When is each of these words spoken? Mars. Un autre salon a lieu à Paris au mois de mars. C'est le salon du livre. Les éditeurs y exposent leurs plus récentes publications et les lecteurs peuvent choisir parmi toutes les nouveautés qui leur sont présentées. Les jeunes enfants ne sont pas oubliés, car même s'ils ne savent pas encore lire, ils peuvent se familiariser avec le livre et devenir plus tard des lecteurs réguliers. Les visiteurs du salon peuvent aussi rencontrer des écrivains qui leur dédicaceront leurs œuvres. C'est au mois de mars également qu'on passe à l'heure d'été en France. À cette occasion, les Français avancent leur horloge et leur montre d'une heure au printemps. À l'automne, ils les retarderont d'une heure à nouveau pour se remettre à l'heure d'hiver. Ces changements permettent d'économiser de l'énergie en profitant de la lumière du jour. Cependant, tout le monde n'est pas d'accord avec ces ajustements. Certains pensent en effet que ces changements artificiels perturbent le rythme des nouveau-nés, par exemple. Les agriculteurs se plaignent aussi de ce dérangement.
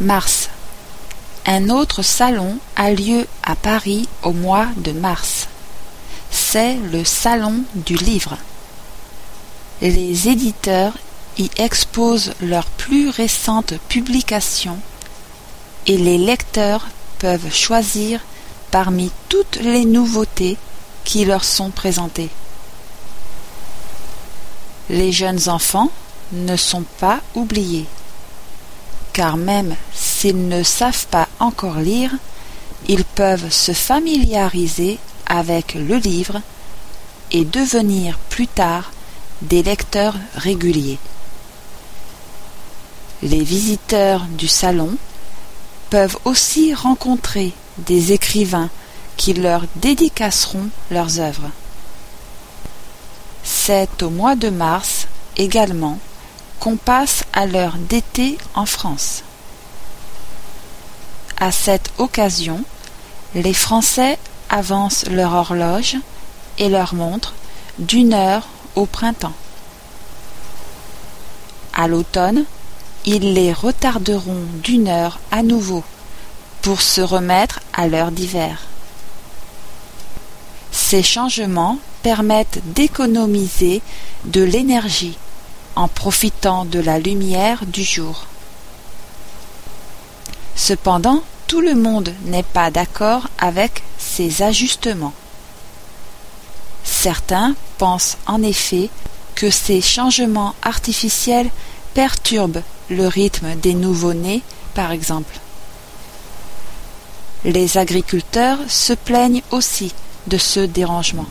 Mars. 0.00 0.48
Un 1.44 1.68
autre 1.68 2.00
salon 2.00 2.56
a 2.74 2.90
lieu 2.90 3.26
à 3.42 3.54
Paris 3.54 4.08
au 4.22 4.32
mois 4.32 4.66
de 4.78 4.92
mars. 4.92 5.46
C'est 6.30 6.76
le 6.90 7.04
salon 7.04 7.64
du 7.74 7.96
livre. 7.96 8.38
Les 9.82 10.28
éditeurs 10.28 10.94
y 11.36 11.50
exposent 11.58 12.32
leurs 12.40 12.64
plus 12.64 13.10
récentes 13.10 13.74
publications 13.90 14.78
et 15.86 15.98
les 15.98 16.16
lecteurs 16.16 16.88
peuvent 17.18 17.52
choisir 17.52 18.20
parmi 18.70 19.10
toutes 19.28 19.56
les 19.56 19.84
nouveautés 19.84 20.56
qui 21.04 21.26
leur 21.26 21.44
sont 21.44 21.70
présentées. 21.70 22.30
Les 24.88 25.12
jeunes 25.12 25.50
enfants 25.50 25.90
ne 26.32 26.56
sont 26.56 26.84
pas 27.00 27.20
oubliés, 27.34 27.86
car 29.20 29.36
même 29.36 29.76
s'ils 29.92 30.48
ne 30.48 30.62
savent 30.62 31.06
pas 31.08 31.28
encore 31.40 31.80
lire, 31.80 32.10
ils 32.88 33.04
peuvent 33.04 33.52
se 33.52 33.72
familiariser 33.72 34.98
avec 35.26 35.74
le 35.74 35.96
livre 35.96 36.40
et 37.30 37.44
devenir 37.44 38.16
plus 38.30 38.46
tard 38.46 38.92
des 39.42 39.62
lecteurs 39.62 40.16
réguliers. 40.36 40.98
Les 43.22 43.44
visiteurs 43.44 44.24
du 44.38 44.48
salon 44.48 44.96
peuvent 45.90 46.16
aussi 46.24 46.72
rencontrer 46.72 47.52
des 47.76 48.12
écrivains 48.12 48.70
qui 49.18 49.34
leur 49.34 49.64
dédicaceront 49.76 50.70
leurs 50.90 51.20
œuvres. 51.20 51.50
C'est 53.44 54.02
au 54.02 54.08
mois 54.08 54.34
de 54.34 54.48
mars 54.48 55.08
également 55.36 55.98
qu'on 56.60 56.76
passe 56.76 57.24
à 57.32 57.46
l'heure 57.46 57.76
d'été 57.78 58.36
en 58.54 58.66
France. 58.66 59.24
À 61.38 61.50
cette 61.50 61.90
occasion, 61.96 62.62
les 63.34 63.54
Français 63.54 64.18
avancent 64.50 65.06
leur 65.06 65.32
horloge 65.32 65.96
et 66.58 66.68
leur 66.68 66.94
montre 66.94 67.34
d'une 67.78 68.12
heure 68.12 68.46
au 68.76 68.84
printemps. 68.84 69.32
À 71.72 71.88
l'automne, 71.88 72.44
ils 73.06 73.32
les 73.32 73.54
retarderont 73.54 74.44
d'une 74.62 74.88
heure 74.88 75.18
à 75.30 75.42
nouveau 75.42 75.82
pour 76.60 76.82
se 76.82 77.00
remettre 77.00 77.60
à 77.72 77.88
l'heure 77.88 78.10
d'hiver. 78.10 78.60
Ces 80.72 81.02
changements 81.02 81.78
permettent 82.02 82.60
d'économiser 82.74 83.80
de 84.26 84.42
l'énergie 84.42 85.16
en 85.80 85.88
profitant 85.88 86.66
de 86.66 86.78
la 86.78 86.98
lumière 86.98 87.64
du 87.64 87.82
jour. 87.82 88.26
Cependant, 90.54 91.22
tout 91.46 91.62
le 91.62 91.74
monde 91.74 92.12
n'est 92.26 92.42
pas 92.42 92.70
d'accord 92.70 93.28
avec 93.38 93.82
ces 93.98 94.42
ajustements. 94.42 95.14
Certains 96.84 97.54
pensent 97.78 98.18
en 98.26 98.42
effet 98.42 98.90
que 99.34 99.48
ces 99.48 99.80
changements 99.80 100.54
artificiels 100.60 101.48
perturbent 101.94 102.62
le 102.90 103.06
rythme 103.08 103.54
des 103.54 103.72
nouveau-nés, 103.72 104.42
par 104.74 104.92
exemple. 104.92 105.40
Les 107.46 107.78
agriculteurs 107.78 108.58
se 108.68 108.92
plaignent 108.92 109.42
aussi 109.50 109.94
de 110.26 110.36
ce 110.36 110.60
dérangement. 110.60 111.26